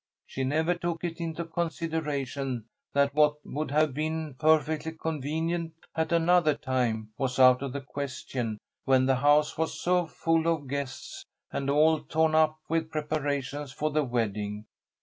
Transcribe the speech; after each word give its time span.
She 0.25 0.43
never 0.43 0.73
took 0.73 1.03
it 1.03 1.19
into 1.21 1.45
consideration 1.45 2.65
that 2.91 3.13
what 3.13 3.35
would 3.45 3.69
have 3.69 3.93
been 3.93 4.33
perfectly 4.33 4.93
convenient 4.93 5.73
at 5.95 6.11
another 6.11 6.55
time 6.55 7.11
was 7.19 7.37
out 7.37 7.61
of 7.61 7.71
the 7.71 7.81
question 7.81 8.57
when 8.85 9.05
the 9.05 9.17
house 9.17 9.59
was 9.59 9.79
so 9.79 10.07
full 10.07 10.47
of 10.47 10.67
guests 10.67 11.23
and 11.51 11.69
all 11.69 11.99
torn 11.99 12.33
up 12.33 12.57
with 12.67 12.89
preparations 12.89 13.71
for 13.71 13.91
the 13.91 14.03
wedding. 14.03 14.65